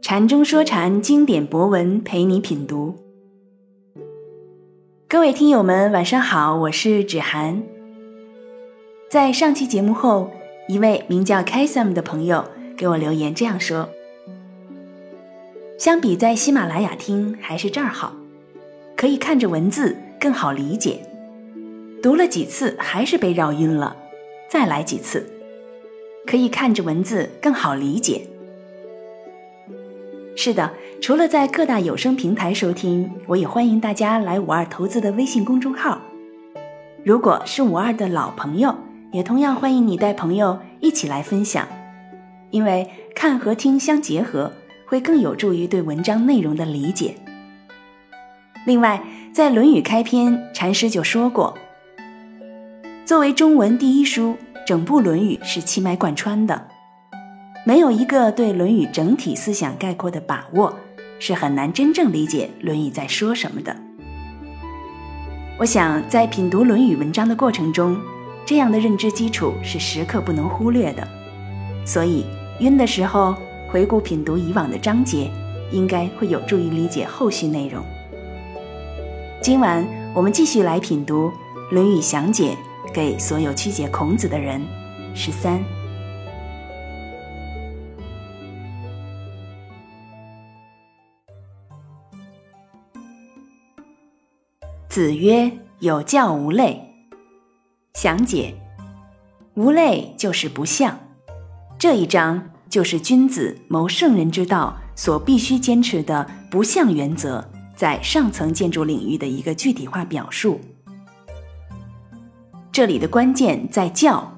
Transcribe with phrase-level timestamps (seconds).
[0.00, 2.94] 禅中说禅，经典博文陪你品读。
[5.08, 7.62] 各位听友们，晚上好，我是芷涵。
[9.10, 10.30] 在上期节目后，
[10.68, 12.44] 一位名叫 Kasm 的朋友
[12.76, 13.90] 给我留言这样说
[15.76, 18.14] ：“相比在喜马拉雅听，还是这儿好，
[18.96, 21.00] 可以看着文字更好理解。
[22.02, 23.96] 读了几次还是被绕晕了，
[24.48, 25.26] 再来几次，
[26.26, 28.26] 可以看着文字更好理解。”
[30.38, 36.00] 是的，除了在各大有声平台收听，我也欢迎大家来五二投资的微信公众号。
[37.02, 38.76] 如果是五二的老朋友，
[39.12, 41.66] 也同样欢迎你带朋友一起来分享，
[42.50, 44.52] 因为看和听相结合，
[44.86, 47.14] 会更有助于对文章内容的理解。
[48.66, 49.02] 另外，
[49.32, 51.56] 在《论语》开篇，禅师就说过，
[53.06, 56.66] 作为中文第一书，整部《论语》是气脉贯穿的。
[57.64, 60.76] 没有一个对《论语》整体思想概括的把握，
[61.20, 63.76] 是很难真正理解《论语》在说什么的。
[65.56, 67.96] 我想，在品读《论语》文章的过程中，
[68.44, 71.06] 这样的认知基础是时刻不能忽略的。
[71.84, 72.26] 所以，
[72.58, 73.36] 晕的时候
[73.70, 75.30] 回顾品读以往的章节，
[75.70, 77.84] 应该会有助于理解后续内容。
[79.40, 81.30] 今晚我们继续来品读
[81.72, 82.50] 《论语详解》，
[82.96, 84.58] 给所有曲解孔子的人，
[85.14, 85.62] 十三。
[94.88, 96.82] 子曰：“有教无类。”
[97.92, 98.54] 详解：
[99.52, 100.98] 无类就是不相。
[101.78, 110.58] 这一章就是君子谋圣人之道所必须坚持的不相原则，在上层建筑领域的一个具体化表述。
[112.76, 114.30] 这里的关键在教，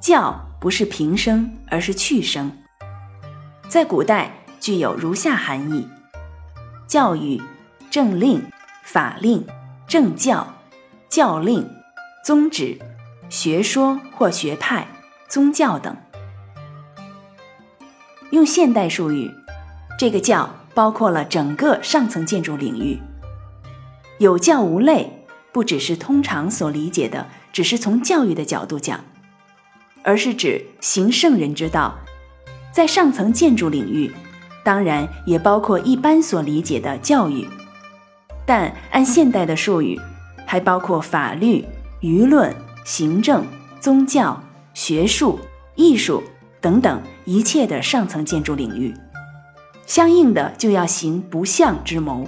[0.00, 2.50] 教不是平声，而是去声。
[3.68, 5.86] 在古代具有如下含义：
[6.88, 7.40] 教育、
[7.88, 8.42] 政令、
[8.82, 9.46] 法令。
[9.86, 10.44] 政教、
[11.08, 11.64] 教令、
[12.24, 12.76] 宗旨、
[13.28, 14.88] 学说或学派、
[15.28, 15.96] 宗教等。
[18.32, 19.30] 用现代术语，
[19.96, 22.98] 这个教包括了整个上层建筑领域。
[24.18, 28.98] 有教无类，不只是通常所理解的，只是从教育的角度讲，
[30.02, 31.98] 而是指行圣人之道，
[32.72, 34.10] 在上层建筑领域，
[34.64, 37.46] 当然也包括一般所理解的教育。
[38.46, 40.00] 但按现代的术语，
[40.46, 41.64] 还包括法律、
[42.00, 42.54] 舆论、
[42.84, 43.46] 行政、
[43.80, 44.42] 宗教、
[44.74, 45.38] 学术、
[45.76, 46.22] 艺术
[46.60, 48.92] 等等一切的上层建筑领域，
[49.86, 52.26] 相应的就要行不相之谋。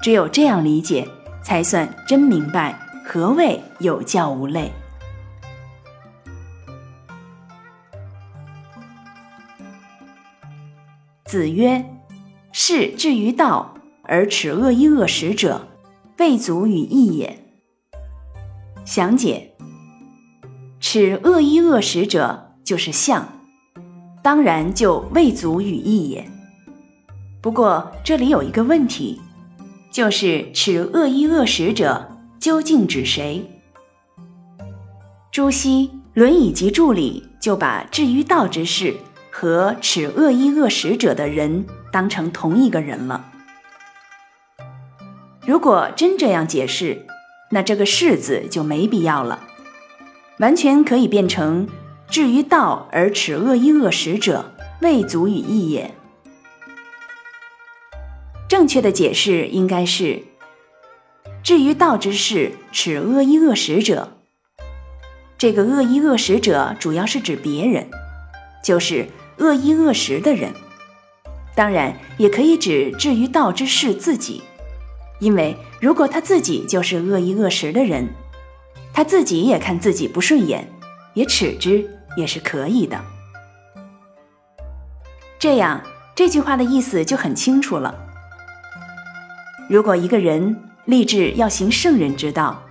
[0.00, 1.06] 只有这样理解，
[1.42, 4.72] 才算真明白何谓有教无类。
[11.24, 11.84] 子曰
[12.52, 13.68] ：“士至于道。”
[14.04, 15.68] 而耻恶衣恶食者，
[16.18, 17.38] 未足与义也。
[18.84, 19.54] 详解：
[20.80, 23.26] 耻恶衣恶食者就是相，
[24.20, 26.28] 当然就未足与义也。
[27.40, 29.20] 不过这里有一个问题，
[29.92, 32.11] 就是耻恶衣恶食者
[32.42, 33.48] 究竟指谁？
[35.30, 38.96] 朱熹《论语集注》里就把至于道之士
[39.30, 43.30] 和耻恶衣恶食者的人当成同一个人了。
[45.46, 47.06] 如果真这样解释，
[47.52, 49.38] 那这个“士”字就没必要了，
[50.40, 51.68] 完全可以变成
[52.10, 55.94] “至于道而耻恶衣恶食者，未足与义也”。
[58.50, 60.24] 正确的解释应该是
[61.42, 64.18] ：“至于道之士，耻恶衣恶食者。”
[65.36, 67.90] 这个恶衣恶食者主要是指别人，
[68.62, 69.08] 就是
[69.38, 70.52] 恶衣恶食的人，
[71.56, 74.42] 当然也可以指至于道之士自己。
[75.18, 78.08] 因为如果他自己就是恶意恶食的人，
[78.92, 80.68] 他自己也看自己不顺眼，
[81.14, 83.00] 也耻之，也是可以的。
[85.40, 85.82] 这样
[86.14, 87.92] 这句话的意思就很清楚了。
[89.68, 92.62] 如果一个人立志要行圣人之道，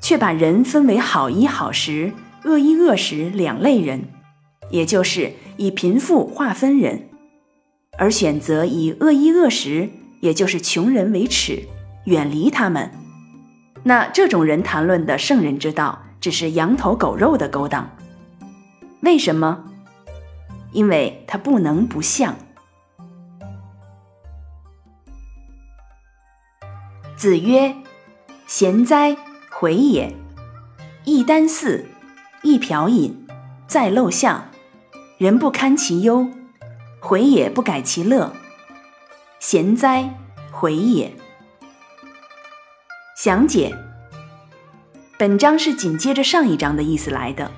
[0.00, 2.12] 却把人分为好衣好食、
[2.44, 4.04] 恶衣恶食两类人，
[4.70, 7.08] 也就是以贫富划分人，
[7.98, 9.90] 而选择以恶衣恶食，
[10.20, 11.62] 也就是穷人为耻。
[12.06, 12.90] 远离他们，
[13.84, 17.88] 那这种人谈论的圣人之道，只是羊头狗肉的勾当。
[19.02, 19.64] 为什么？
[20.72, 22.34] 因为他不能不像。
[27.22, 27.76] 子曰
[28.48, 29.16] ：“贤哉，
[29.48, 30.12] 回也！
[31.04, 31.86] 一丹祀，
[32.42, 33.28] 一瓢饮，
[33.68, 34.50] 在陋巷，
[35.18, 36.26] 人不堪其忧，
[36.98, 38.32] 回也不改其乐，
[39.38, 40.18] 贤哉，
[40.50, 41.14] 回也。
[43.16, 43.72] 详解：
[45.16, 47.52] 本章是紧接着上一章的意思来的。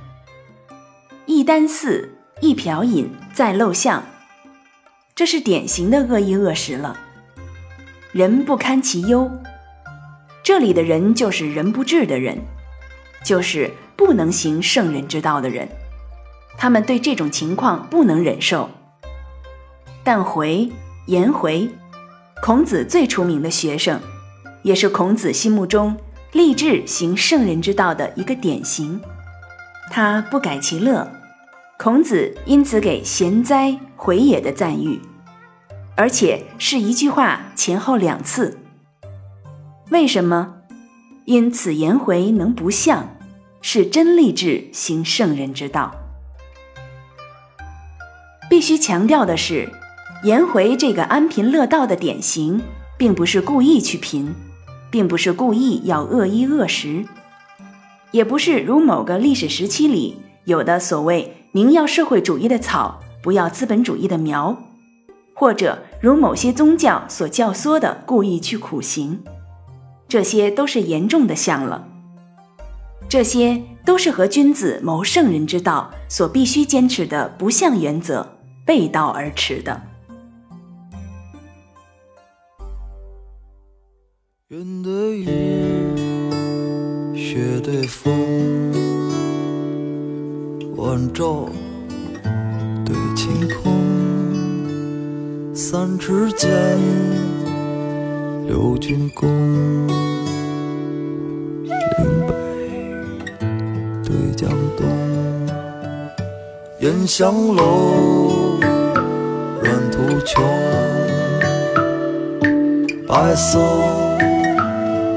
[1.24, 4.04] 一箪食，一瓢饮，在陋巷，
[5.14, 7.00] 这是典型的恶意恶食了。
[8.12, 9.28] 人不堪其忧，
[10.44, 12.38] 这里的人就是人不治的人，
[13.24, 15.66] 就是不能行圣人之道的人。
[16.58, 18.68] 他们对这种情况不能忍受。
[20.04, 20.70] 但回
[21.06, 21.66] 颜回，
[22.42, 23.98] 孔子最出名的学生。
[24.62, 25.94] 也是孔子心目中
[26.32, 29.00] 立志行圣人之道的一个典型。
[29.90, 31.10] 他不改其乐，
[31.78, 35.00] 孔子因此给贤哉回也的赞誉，
[35.96, 38.58] 而且是一句话前后两次。
[39.90, 40.54] 为什么？
[41.24, 43.16] 因此颜回能不像，
[43.60, 45.94] 是真立志行圣人之道。
[48.48, 49.70] 必须强调的是，
[50.22, 52.60] 颜回这个安贫乐道的典型，
[52.98, 54.34] 并不是故意去贫。
[54.90, 57.04] 并不是故意要恶衣恶食，
[58.12, 60.14] 也不是如某个历史时期里
[60.44, 64.56] 有的所谓“宁要社会主义的草，不要资本主义的苗”，
[65.34, 69.20] 或者如某些宗教所教唆的故意去苦行，
[70.08, 71.88] 这些都是严重的像了。
[73.08, 79.82] 这些都是和君子谋圣人之道所必须坚持的不相原则背道而驰的。
[84.48, 85.26] 云对雨，
[87.14, 88.12] 雪对风，
[90.76, 91.48] 晚照
[92.84, 93.72] 对晴空。
[95.54, 96.50] 三尺剑，
[98.46, 99.28] 六钧弓。
[101.66, 101.72] 岭
[102.26, 102.34] 北
[104.04, 104.86] 对江东，
[106.80, 108.58] 烟香楼，
[109.62, 110.42] 软土穷。
[113.06, 113.58] 白色。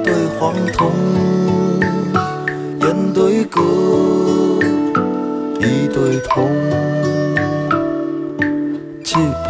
[0.04, 0.92] 对黄铜，
[2.80, 3.60] 烟对歌，
[5.60, 6.48] 一对铜，
[9.04, 9.18] 冀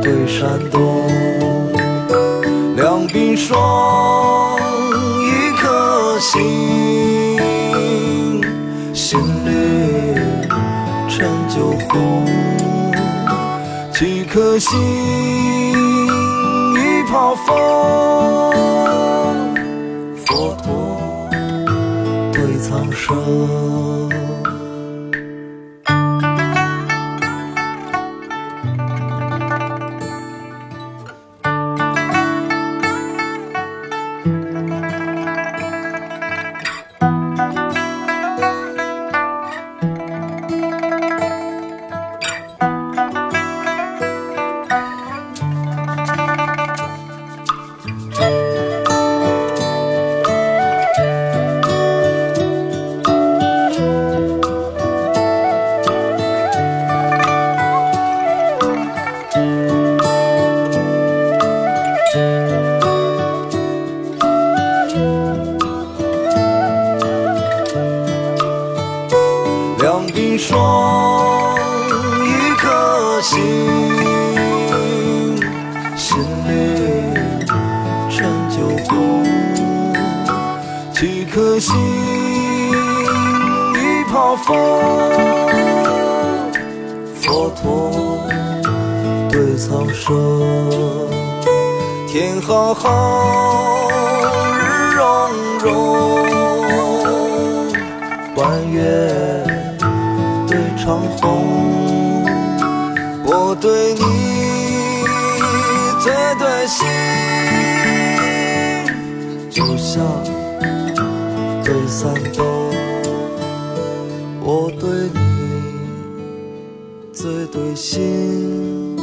[0.00, 0.80] 对山东，
[3.10, 4.58] 冰霜，
[5.22, 6.40] 一颗心，
[8.94, 10.14] 心绿
[11.08, 12.26] 成酒红，
[13.92, 14.78] 几颗心，
[73.20, 73.40] 心，
[75.96, 76.52] 心里
[78.08, 78.56] 陈酒
[78.88, 79.24] 红，
[80.92, 81.74] 几颗心，
[83.74, 84.56] 一泡风，
[87.16, 87.90] 佛陀
[89.30, 90.14] 对苍生，
[92.06, 93.90] 天浩浩，
[94.58, 94.62] 日
[94.94, 95.04] 融
[95.58, 95.68] 融，
[98.36, 98.80] 弯月
[100.46, 100.56] 对。
[100.78, 101.26] 长虹，
[103.60, 104.00] 对你
[106.00, 106.86] 最对心，
[109.50, 110.04] 就像
[111.64, 112.46] 对三冬。
[114.40, 115.18] 我对你
[117.12, 118.96] 最对心，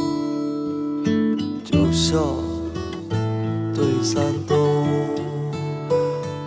[1.64, 2.18] 就像
[3.74, 4.56] 对三冬。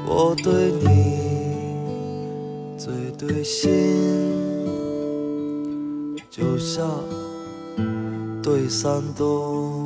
[0.05, 0.87] 我对你
[2.77, 3.69] 最对心。
[6.31, 6.87] 就像
[8.49, 9.78] 对山东。